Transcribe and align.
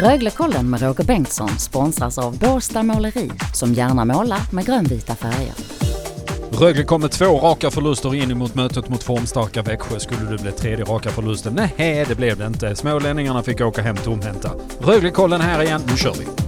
Röglekollen 0.00 0.70
med 0.70 0.82
Roger 0.82 1.04
Bengtsson 1.04 1.48
sponsras 1.48 2.18
av 2.18 2.38
Båstad 2.38 2.82
Måleri 2.82 3.30
som 3.54 3.72
gärna 3.72 4.04
målar 4.04 4.40
med 4.52 4.66
grönvita 4.66 5.14
färger. 5.14 5.54
Rögle 6.52 6.84
kom 6.84 7.00
med 7.00 7.10
två 7.10 7.24
raka 7.24 7.70
förluster 7.70 8.14
in 8.14 8.38
mot 8.38 8.54
mötet 8.54 8.88
mot 8.88 9.02
formstarka 9.02 9.62
Växjö. 9.62 9.98
Skulle 9.98 10.30
det 10.30 10.42
bli 10.42 10.52
tredje 10.52 10.84
raka 10.84 11.10
förlusten? 11.10 11.54
Nej, 11.76 12.04
det 12.08 12.14
blev 12.14 12.38
det 12.38 12.46
inte. 12.46 12.76
Smålänningarna 12.76 13.42
fick 13.42 13.60
åka 13.60 13.82
hem 13.82 13.96
tomhänta. 13.96 14.50
Röglekollen 14.80 15.40
här 15.40 15.62
igen. 15.62 15.82
Nu 15.86 15.96
kör 15.96 16.14
vi! 16.14 16.45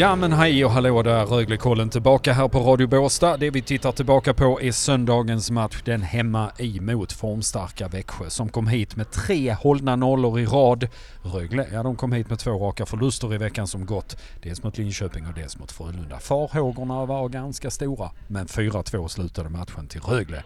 Ja 0.00 0.16
men 0.16 0.32
hej 0.32 0.64
och 0.64 0.70
hallå 0.70 1.02
där, 1.02 1.26
Röglekollen 1.26 1.90
tillbaka 1.90 2.32
här 2.32 2.48
på 2.48 2.58
Radio 2.58 2.86
Båstad. 2.86 3.36
Det 3.36 3.50
vi 3.50 3.62
tittar 3.62 3.92
tillbaka 3.92 4.34
på 4.34 4.60
är 4.60 4.72
söndagens 4.72 5.50
match, 5.50 5.82
den 5.84 6.02
hemma 6.02 6.50
emot 6.58 7.12
formstarka 7.12 7.88
Växjö 7.88 8.30
som 8.30 8.48
kom 8.48 8.66
hit 8.66 8.96
med 8.96 9.10
tre 9.10 9.52
hållna 9.52 9.96
nollor 9.96 10.40
i 10.40 10.46
rad. 10.46 10.88
Rögle, 11.22 11.66
ja 11.72 11.82
de 11.82 11.96
kom 11.96 12.12
hit 12.12 12.30
med 12.30 12.38
två 12.38 12.50
raka 12.50 12.86
förluster 12.86 13.34
i 13.34 13.38
veckan 13.38 13.66
som 13.66 13.86
gått. 13.86 14.16
Dels 14.42 14.62
mot 14.62 14.78
Linköping 14.78 15.26
och 15.26 15.34
dels 15.34 15.58
mot 15.58 15.72
Frölunda. 15.72 16.18
Farhågorna 16.18 17.06
var 17.06 17.28
ganska 17.28 17.70
stora, 17.70 18.10
men 18.28 18.46
4-2 18.46 19.08
slutade 19.08 19.48
matchen 19.48 19.86
till 19.86 20.00
Rögle. 20.00 20.42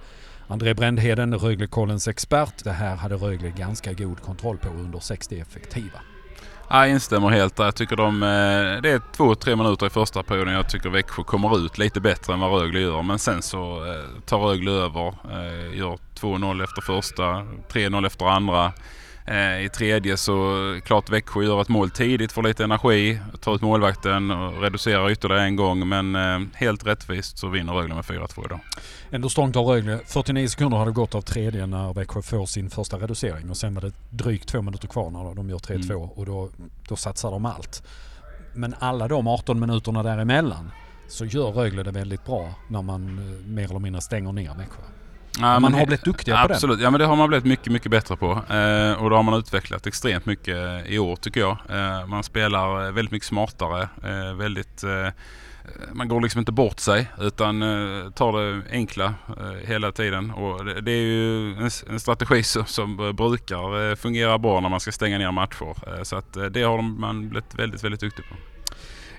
André 0.47 0.75
Brändheden, 0.75 1.35
Röglekollens 1.35 2.09
expert. 2.09 2.65
Det 2.65 2.73
här 2.73 2.97
hade 2.97 3.15
Rögle 3.15 3.51
ganska 3.51 3.93
god 3.93 4.21
kontroll 4.21 4.59
på 4.59 4.69
under 4.69 5.01
60 5.01 5.41
effektiva. 5.41 6.01
Jag 6.69 6.91
instämmer 6.91 7.29
helt 7.29 7.57
där. 7.57 7.65
Jag 7.65 7.75
tycker 7.75 7.97
de, 7.97 8.23
eh, 8.23 8.83
det 8.83 8.91
är 8.91 9.01
två, 9.17 9.35
tre 9.35 9.57
minuter 9.57 9.87
i 9.87 9.91
första 9.91 10.23
perioden. 10.23 10.55
Jag 10.55 10.71
tycker 10.71 10.89
Växjö 10.91 11.23
kommer 11.23 11.67
ut 11.67 11.79
lite 11.79 12.01
bättre 12.01 12.33
än 12.33 12.41
vad 12.41 12.61
Rögle 12.61 12.81
gör. 12.81 13.03
Men 13.03 13.19
sen 13.19 13.43
så 13.43 13.85
eh, 13.87 14.21
tar 14.27 14.39
Rögle 14.39 14.71
över. 14.71 15.07
Eh, 15.09 15.79
gör 15.79 15.99
2-0 16.21 16.65
efter 16.65 16.83
första, 16.83 17.23
3-0 17.73 18.07
efter 18.07 18.27
andra. 18.27 18.73
I 19.65 19.69
tredje 19.69 20.17
så 20.17 20.81
klart 20.85 21.11
Växjö 21.11 21.43
gör 21.43 21.63
ett 21.63 21.69
mål 21.69 21.91
tidigt, 21.91 22.33
får 22.33 22.43
lite 22.43 22.65
energi, 22.65 23.21
tar 23.41 23.55
ut 23.55 23.63
målvakten 23.63 24.31
och 24.31 24.63
reducerar 24.63 25.11
ytterligare 25.11 25.43
en 25.43 25.57
gång. 25.57 25.89
Men 25.89 26.17
helt 26.55 26.87
rättvist 26.87 27.39
så 27.39 27.49
vinner 27.49 27.73
Rögle 27.73 27.95
med 27.95 28.05
4-2 28.05 28.45
idag. 28.47 28.61
Ändå 29.11 29.29
strångt 29.29 29.57
av 29.57 29.67
Rögle. 29.67 30.01
49 30.07 30.49
sekunder 30.49 30.79
hade 30.79 30.91
gått 30.91 31.15
av 31.15 31.21
tredje 31.21 31.67
när 31.67 31.95
Växjö 31.95 32.23
får 32.23 32.47
sin 32.47 32.71
första 32.71 32.97
reducering 32.97 33.51
och 33.51 33.57
sen 33.57 33.75
var 33.75 33.83
det 33.83 33.93
drygt 34.11 34.49
två 34.49 34.63
minuter 34.63 34.89
kvar 34.89 35.11
när 35.11 35.35
de 35.35 35.51
gör 35.51 35.59
3-2 35.59 35.85
mm. 35.85 36.03
och 36.03 36.27
då, 36.27 36.51
då 36.89 36.97
satsar 36.97 37.31
de 37.31 37.47
allt. 37.47 37.83
Men 38.55 38.75
alla 38.79 39.09
de 39.09 39.29
18 39.29 39.61
minuterna 39.61 40.03
däremellan 40.03 40.71
så 41.09 41.25
gör 41.25 41.51
Rögle 41.51 41.83
det 41.83 41.91
väldigt 41.91 42.25
bra 42.25 42.55
när 42.69 42.83
man 42.83 43.19
eh, 43.19 43.47
mer 43.47 43.65
eller 43.65 43.79
mindre 43.79 44.01
stänger 44.01 44.33
ner 44.33 44.55
Växjö. 44.55 44.83
Ja, 45.41 45.61
man 45.61 45.75
har 45.75 45.87
blivit 45.87 46.05
duktiga 46.05 46.43
på 46.43 46.49
det. 46.49 46.55
Absolut, 46.55 46.81
ja 46.81 46.91
men 46.91 47.01
det 47.01 47.07
har 47.07 47.17
man 47.17 47.29
blivit 47.29 47.45
mycket, 47.45 47.73
mycket 47.73 47.91
bättre 47.91 48.17
på. 48.17 48.31
Eh, 48.31 49.03
och 49.03 49.11
det 49.11 49.17
har 49.17 49.23
man 49.23 49.35
utvecklat 49.35 49.87
extremt 49.87 50.27
mycket 50.27 50.87
i 50.87 50.99
år 50.99 51.17
tycker 51.17 51.41
jag. 51.41 51.57
Eh, 51.69 52.07
man 52.07 52.23
spelar 52.23 52.91
väldigt 52.91 53.13
mycket 53.13 53.29
smartare, 53.29 53.89
eh, 54.03 54.35
väldigt 54.35 54.83
eh, 54.85 55.09
Eh, 55.65 55.95
man 55.95 56.09
går 56.09 56.21
liksom 56.21 56.39
inte 56.39 56.53
bort 56.53 56.81
sig 56.81 57.11
utan 57.21 57.63
eh, 57.63 58.11
tar 58.11 58.33
det 58.33 58.63
enkla 58.71 59.15
eh, 59.39 59.69
hela 59.69 59.93
tiden. 59.93 60.31
Och 60.31 60.65
det, 60.65 60.93
är 60.93 61.03
ju 61.03 61.57
en, 61.91 62.01
strategi 62.01 62.43
som, 62.43 62.97
brukar 62.97 63.97
fungera 63.97 64.39
bra 64.39 64.61
när 64.61 64.69
man 64.69 64.81
ska 64.81 64.93
stänga 64.93 65.19
ner 65.19 65.33
matcher. 65.33 66.05
Så 66.05 66.17
att 66.17 66.37
det 66.51 66.63
har 66.63 66.83
man 66.83 67.29
blivit 67.29 67.55
väldigt, 67.55 67.85
väldigt 67.85 68.01
duktig 68.01 68.25
på. 68.29 68.54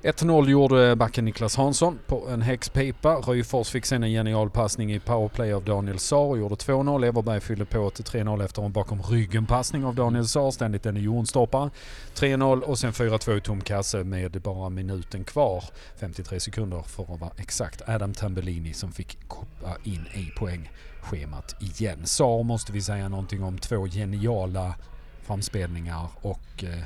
1-0 0.06 0.50
gjorde 0.50 0.96
backen 0.96 1.26
Niklas 1.26 1.56
Hansson 1.56 2.00
på 2.08 2.28
en 2.30 2.42
häxpipa. 2.42 3.16
Röjfors 3.16 3.70
fick 3.70 3.86
sen 3.86 4.04
en 4.04 4.12
genial 4.12 4.50
passning 4.50 4.94
i 4.94 5.00
powerplay 5.00 5.54
av 5.54 5.64
Daniel 5.64 6.00
Saar 6.00 6.26
och 6.26 6.38
gjorde 6.38 6.56
2-0. 6.56 7.08
Everberg 7.08 7.42
fyllde 7.42 7.66
på 7.66 7.90
till 7.90 8.06
3-0 8.06 8.46
efter 8.46 8.62
en 8.62 8.72
bakom 8.72 9.02
ryggen-passning 9.02 9.86
av 9.86 9.96
Daniel 9.96 10.28
Saar. 10.28 10.52
Ständigt 10.52 10.86
en 10.86 10.96
jonstoppare. 10.96 11.70
3-0 12.16 12.62
och 12.62 12.80
sen 12.80 12.92
4-2 12.92 13.38
i 13.38 13.42
tom 13.42 13.62
kasse 13.62 14.04
med 14.04 14.42
bara 14.42 14.70
minuten 14.70 15.24
kvar. 15.24 15.64
53 16.00 16.40
sekunder 16.40 16.82
för 16.82 17.14
att 17.14 17.20
vara 17.20 17.32
exakt. 17.38 17.90
Adam 17.90 18.14
Tambellini 18.14 18.74
som 18.74 18.92
fick 18.92 19.28
koppa 19.28 19.78
in 19.84 20.06
i 20.14 20.32
poängschemat 20.38 21.56
igen. 21.62 22.06
Saar 22.06 22.44
måste 22.44 22.72
vi 22.72 22.82
säga 22.82 23.10
någonting 23.10 23.44
om. 23.44 23.58
Två 23.58 23.88
geniala 23.88 24.76
framspelningar 25.22 26.08
och 26.22 26.64
eh, 26.64 26.84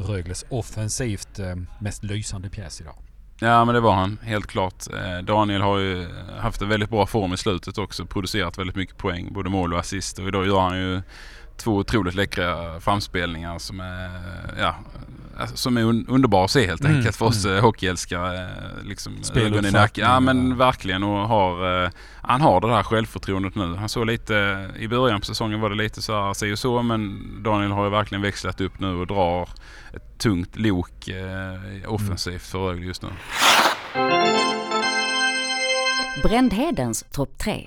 Rögles 0.00 0.44
offensivt 0.48 1.38
eh, 1.38 1.54
mest 1.78 2.04
lysande 2.04 2.50
pjäs 2.50 2.80
idag. 2.80 2.94
Ja 3.40 3.64
men 3.64 3.74
det 3.74 3.80
var 3.80 3.94
han, 3.94 4.18
helt 4.22 4.46
klart. 4.46 4.86
Eh, 4.92 5.24
Daniel 5.24 5.62
har 5.62 5.78
ju 5.78 6.02
eh, 6.02 6.08
haft 6.38 6.62
en 6.62 6.68
väldigt 6.68 6.90
bra 6.90 7.06
form 7.06 7.32
i 7.32 7.36
slutet 7.36 7.78
också. 7.78 8.06
Producerat 8.06 8.58
väldigt 8.58 8.76
mycket 8.76 8.96
poäng, 8.96 9.32
både 9.32 9.50
mål 9.50 9.72
och 9.72 9.80
assist. 9.80 10.18
Och 10.18 10.28
idag 10.28 10.46
gör 10.46 10.60
han 10.60 10.78
ju 10.78 11.02
två 11.60 11.76
otroligt 11.76 12.14
läckra 12.14 12.80
framspelningar 12.80 13.58
som 13.58 13.80
är, 13.80 14.10
ja, 14.58 14.74
alltså, 15.40 15.56
som 15.56 15.76
är 15.76 15.82
un 15.82 16.06
underbara 16.08 16.44
att 16.44 16.50
se 16.50 16.66
helt 16.66 16.84
mm, 16.84 16.96
enkelt 16.96 17.16
för 17.16 17.26
oss 17.26 17.44
mm. 17.44 17.62
hockeyälskare. 17.62 18.48
Liksom, 18.84 19.16
ögon 19.34 19.66
i 19.66 19.70
nacken. 19.70 20.04
Ja 20.04 20.20
men 20.20 20.56
verkligen 20.56 21.02
och 21.02 21.28
har, 21.28 21.84
eh, 21.84 21.90
han 22.22 22.40
har 22.40 22.60
det 22.60 22.68
där 22.68 22.82
självförtroendet 22.82 23.54
nu. 23.54 23.74
Han 23.74 23.88
såg 23.88 24.06
lite, 24.06 24.68
i 24.78 24.88
början 24.88 25.20
på 25.20 25.26
säsongen 25.26 25.60
var 25.60 25.70
det 25.70 25.76
lite 25.76 26.02
så 26.02 26.12
här, 26.12 26.34
sig 26.34 26.52
och 26.52 26.58
så 26.58 26.82
men 26.82 27.22
Daniel 27.42 27.70
har 27.70 27.84
ju 27.84 27.90
verkligen 27.90 28.22
växlat 28.22 28.60
upp 28.60 28.80
nu 28.80 28.94
och 28.94 29.06
drar 29.06 29.48
ett 29.94 30.18
tungt 30.18 30.56
lok 30.56 31.08
eh, 31.08 31.92
offensivt 31.92 32.42
för 32.42 32.58
Rögle 32.58 32.86
just 32.86 33.02
nu. 33.02 33.08
Brändhedens 36.22 37.04
topp 37.12 37.38
3. 37.38 37.66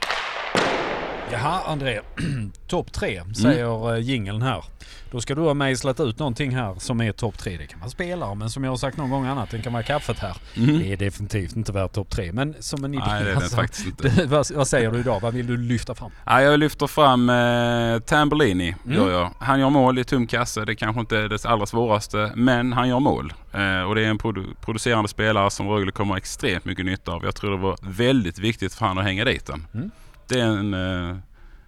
Jaha 1.32 1.62
André, 1.66 2.02
topp 2.68 2.94
tre 2.94 3.22
säger 3.36 3.90
mm. 3.90 4.02
jingeln 4.02 4.42
här. 4.42 4.64
Då 5.12 5.22
ska 5.22 5.36
du 5.36 5.42
ha 5.42 5.54
mejslat 5.54 6.00
ut 6.00 6.20
någonting 6.20 6.56
här 6.56 6.76
som 6.80 7.02
är 7.02 7.12
topp 7.12 7.38
tre. 7.38 7.58
Det 7.58 7.68
kan 7.68 7.80
vara 7.80 7.90
spelare 7.90 8.36
men 8.36 8.50
som 8.50 8.64
jag 8.64 8.72
har 8.72 8.78
sagt 8.78 8.98
någon 8.98 9.10
gång 9.10 9.26
annat, 9.26 9.50
det 9.50 9.62
kan 9.62 9.74
vara 9.74 9.84
kaffet 9.84 10.20
här. 10.20 10.38
Mm. 10.58 10.80
Det 10.80 10.94
är 10.94 10.98
definitivt 10.98 11.56
inte 11.56 11.72
värt 11.72 11.94
topp 11.94 12.10
tre 12.10 12.32
men 12.32 12.56
som 12.60 12.84
en 12.84 12.94
idé. 12.94 13.04
Nej, 13.08 13.24
det 13.24 13.32
är 13.32 13.36
alltså, 13.36 13.56
faktiskt 13.56 13.86
inte. 13.86 14.26
vad, 14.26 14.52
vad, 14.52 14.68
säger 14.68 14.92
du 14.92 15.00
idag? 15.00 15.20
Vad 15.20 15.34
vill 15.34 15.48
du 15.48 15.58
lyfta 15.58 15.96
fram? 15.96 16.12
Ja, 16.26 16.42
jag 16.42 16.60
lyfter 16.60 16.88
fram 16.88 17.30
eh, 17.30 18.00
Tambellini. 18.00 18.76
Mm. 18.86 18.98
Gör 18.98 19.12
jag. 19.12 19.32
Han 19.40 19.60
gör 19.60 19.70
mål 19.70 20.00
i 20.00 20.04
tom 20.04 20.28
kasse. 20.28 20.66
Det 20.66 20.76
kanske 20.76 21.00
inte 21.00 21.18
är 21.18 21.30
det 21.30 21.46
allra 21.46 21.66
svåraste 21.66 22.32
men 22.36 22.74
han 22.74 22.90
gör 22.90 23.00
mål. 23.00 23.34
Eh, 23.52 23.82
och 23.82 23.96
det 23.96 24.02
är 24.02 24.10
en 24.10 24.18
produ 24.18 24.44
producerande 24.62 25.10
spelare 25.10 25.52
som 25.52 25.70
Rögle 25.70 25.92
kommer 25.92 26.18
extremt 26.18 26.66
mycket 26.66 26.86
nytta 26.86 27.12
av. 27.12 27.26
Jag 27.26 27.36
tror 27.36 27.52
det 27.52 27.58
var 27.58 27.78
väldigt 27.82 28.40
viktigt 28.40 28.74
för 28.74 28.86
han 28.86 28.98
att 28.98 29.04
hänga 29.04 29.26
dit 29.26 29.46
den. 29.46 29.68
Mm. 29.74 29.92
Det 30.28 30.40
är 30.40 30.46
en... 30.46 30.74
Eh, 30.74 31.18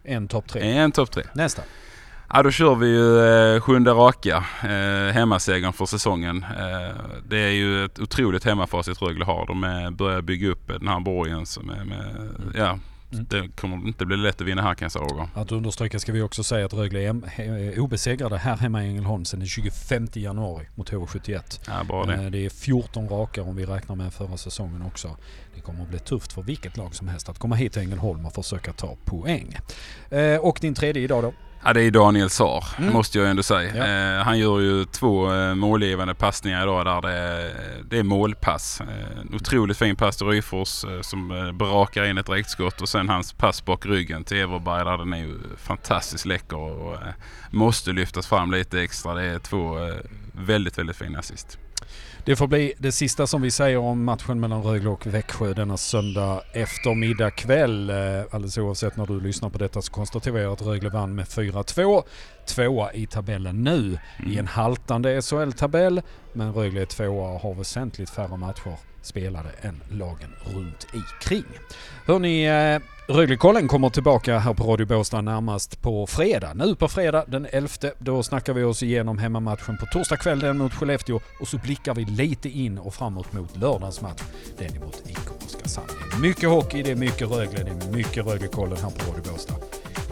en 0.03 0.27
topp 0.27 0.47
tre. 0.47 0.77
En 0.77 0.91
topp 0.91 1.11
tre. 1.11 1.23
Nästa. 1.33 1.61
Ja 2.33 2.43
då 2.43 2.51
kör 2.51 2.75
vi 2.75 2.87
ju 2.87 3.19
eh, 3.55 3.61
sjunde 3.61 3.91
raka 3.91 4.45
eh, 4.63 5.13
hemmasegern 5.13 5.73
för 5.73 5.85
säsongen. 5.85 6.43
Eh, 6.43 6.95
det 7.27 7.37
är 7.37 7.51
ju 7.51 7.85
ett 7.85 7.99
otroligt 7.99 8.43
hemmafacit 8.43 9.01
Rögle 9.01 9.25
har. 9.25 9.45
De 9.45 9.95
börjar 9.97 10.21
bygga 10.21 10.49
upp 10.49 10.67
den 10.67 10.87
här 10.87 10.99
borgen 10.99 11.45
som 11.45 11.69
är 11.69 11.83
med, 11.85 12.09
mm. 12.15 12.53
ja, 12.55 12.79
Mm. 13.15 13.25
Det 13.29 13.61
kommer 13.61 13.87
inte 13.87 14.05
bli 14.05 14.17
lätt 14.17 14.41
att 14.41 14.47
vinna 14.47 14.61
här 14.61 14.75
kan 14.75 14.85
jag 14.85 14.91
säga. 14.91 15.29
Att 15.33 15.51
understryka 15.51 15.99
ska 15.99 16.11
vi 16.11 16.21
också 16.21 16.43
säga 16.43 16.65
att 16.65 16.73
Rögle 16.73 16.99
är 16.99 17.79
obesegrade 17.79 18.37
här 18.37 18.57
hemma 18.57 18.83
i 18.83 18.87
Ängelholm 18.87 19.25
sedan 19.25 19.39
den 19.39 19.49
25 19.49 20.07
januari 20.13 20.67
mot 20.75 20.91
HV71. 20.91 21.61
Ja, 21.67 21.83
bara 21.83 22.05
det. 22.05 22.13
Eh, 22.13 22.31
det 22.31 22.45
är 22.45 22.49
14 22.49 23.09
raka 23.09 23.43
om 23.43 23.55
vi 23.55 23.65
räknar 23.65 23.95
med 23.95 24.13
förra 24.13 24.37
säsongen 24.37 24.81
också. 24.81 25.17
Det 25.55 25.61
kommer 25.61 25.81
att 25.81 25.89
bli 25.89 25.99
tufft 25.99 26.33
för 26.33 26.41
vilket 26.41 26.77
lag 26.77 26.95
som 26.95 27.07
helst 27.07 27.29
att 27.29 27.39
komma 27.39 27.55
hit 27.55 27.73
till 27.73 27.81
Ängelholm 27.81 28.25
och 28.25 28.33
försöka 28.33 28.73
ta 28.73 28.97
poäng. 29.05 29.57
Eh, 30.09 30.37
och 30.37 30.57
din 30.61 30.73
tredje 30.73 31.03
idag 31.03 31.23
då? 31.23 31.33
Ja 31.67 31.73
det 31.73 31.83
är 31.83 31.91
Daniel 31.91 32.29
Saar, 32.29 32.65
mm. 32.77 32.93
måste 32.93 33.17
jag 33.19 33.29
ändå 33.29 33.43
säga. 33.43 33.75
Ja. 33.75 34.17
Eh, 34.17 34.23
han 34.23 34.39
gör 34.39 34.59
ju 34.59 34.85
två 34.85 35.33
eh, 35.33 35.55
målgivande 35.55 36.13
passningar 36.13 36.63
idag 36.63 36.85
där 36.85 37.01
det 37.01 37.11
är, 37.11 37.53
det 37.89 37.99
är 37.99 38.03
målpass. 38.03 38.81
Eh, 38.81 39.35
otroligt 39.35 39.77
fin 39.77 39.95
pass 39.95 40.17
till 40.17 40.27
Ryfors 40.27 40.83
eh, 40.83 41.01
som 41.01 41.31
eh, 41.31 41.51
brakar 41.51 42.03
in 42.03 42.17
ett 42.17 42.25
direktskott 42.25 42.81
och 42.81 42.89
sen 42.89 43.09
hans 43.09 43.33
pass 43.33 43.65
bak 43.65 43.85
ryggen 43.85 44.23
till 44.23 44.37
Everberg 44.37 44.85
där 44.85 44.97
den 44.97 45.13
är 45.13 45.17
ju 45.17 45.39
fantastiskt 45.57 46.25
läcker 46.25 46.57
och 46.57 46.93
eh, 46.93 47.13
måste 47.51 47.91
lyftas 47.91 48.27
fram 48.27 48.51
lite 48.51 48.81
extra. 48.81 49.13
Det 49.13 49.23
är 49.23 49.39
två 49.39 49.87
eh, 49.87 49.95
väldigt, 50.33 50.77
väldigt 50.77 50.97
fina 50.97 51.19
assist. 51.19 51.57
Det 52.25 52.35
får 52.35 52.47
bli 52.47 52.73
det 52.77 52.91
sista 52.91 53.27
som 53.27 53.41
vi 53.41 53.51
säger 53.51 53.77
om 53.77 54.03
matchen 54.03 54.39
mellan 54.39 54.63
Rögle 54.63 54.89
och 54.89 55.07
Växjö 55.07 55.53
denna 55.53 55.77
söndag 55.77 56.41
eftermiddag 56.53 57.31
kväll. 57.31 57.89
Eh, 57.89 57.95
alldeles 58.31 58.57
oavsett 58.57 58.97
när 58.97 59.05
du 59.05 59.19
lyssnar 59.19 59.49
på 59.49 59.57
detta 59.57 59.81
så 59.81 59.91
konstaterar 59.91 60.37
jag 60.37 60.53
att 60.53 60.61
Rögle 60.61 60.89
vann 60.89 61.15
med 61.15 61.25
4-2 61.25 61.54
4-2. 61.63 62.03
Tvåa 62.45 62.93
i 62.93 63.05
tabellen 63.05 63.63
nu 63.63 63.97
i 64.27 64.37
en 64.37 64.47
haltande 64.47 65.21
SHL-tabell. 65.21 66.01
Men 66.33 66.53
Rögle 66.53 66.81
är 66.81 66.85
tvåa 66.85 67.29
och 67.29 67.39
har 67.39 67.53
väsentligt 67.53 68.09
färre 68.09 68.37
matcher 68.37 68.77
spelade 69.01 69.49
än 69.61 69.81
lagen 69.91 70.35
runt 70.45 70.87
ikring. 70.93 71.45
Hörni, 72.05 72.45
eh, 72.45 72.79
Röglekollen 73.07 73.67
kommer 73.67 73.89
tillbaka 73.89 74.39
här 74.39 74.53
på 74.53 74.63
Radio 74.63 74.85
Båstad 74.85 75.21
närmast 75.21 75.81
på 75.81 76.07
fredag. 76.07 76.53
Nu 76.53 76.75
på 76.75 76.87
fredag 76.87 77.25
den 77.27 77.47
11. 77.51 77.69
Då 77.99 78.23
snackar 78.23 78.53
vi 78.53 78.63
oss 78.63 78.83
igenom 78.83 79.17
hemmamatchen 79.17 79.77
på 79.77 79.85
torsdag 79.85 80.17
kväll 80.17 80.39
den 80.39 80.57
mot 80.57 80.73
Skellefteå 80.73 81.19
och 81.39 81.47
så 81.47 81.57
blickar 81.57 81.95
vi 81.95 82.05
lite 82.05 82.49
in 82.49 82.77
och 82.77 82.93
framåt 82.93 83.33
mot 83.33 83.57
lördagens 83.57 84.01
match. 84.01 84.21
Den 84.57 84.79
mot 84.79 85.03
IK 85.05 85.45
Oskarshamn. 85.45 85.87
Det 86.11 86.17
är 86.17 86.21
mycket 86.21 86.49
hockey, 86.49 86.83
det 86.83 86.91
är 86.91 86.95
mycket 86.95 87.31
Rögle, 87.31 87.63
det 87.63 87.85
är 87.85 87.91
mycket 87.91 88.25
Röglekollen 88.25 88.77
här 88.77 88.89
på 88.89 89.11
Radio 89.11 89.31
Båstad. 89.31 89.55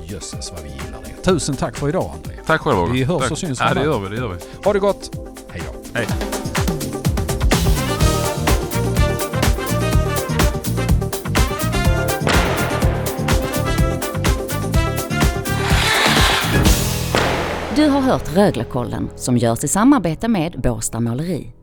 Jösses 0.03 0.51
vad 0.51 0.63
vi 0.63 0.69
gillar 0.69 1.01
det. 1.03 1.12
Tusen 1.23 1.55
tack 1.55 1.75
för 1.77 1.89
idag 1.89 2.11
André. 2.13 2.35
Tack 2.45 2.61
själv 2.61 2.77
Roger. 2.77 2.93
Vi 2.93 3.03
hörs 3.03 3.21
tack. 3.21 3.31
och 3.31 3.37
syns 3.37 3.59
Ja, 3.59 3.73
det 3.73 3.83
gör 3.83 3.99
vi. 3.99 4.09
Det 4.09 4.15
gör 4.15 4.27
vi. 4.27 4.35
Ha 4.65 4.73
det 4.73 4.79
gott. 4.79 5.11
Hej 5.49 5.61
då. 5.65 5.99
Hej. 5.99 6.07
Du 17.75 17.89
har 17.89 18.01
hört 18.01 18.35
Röglekollen 18.35 19.09
som 19.15 19.37
görs 19.37 19.63
i 19.63 19.67
samarbete 19.67 20.27
med 20.27 20.61
Båstad 20.63 20.99
Måleri. 20.99 21.53